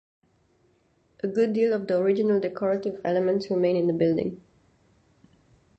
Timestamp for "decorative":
2.39-2.99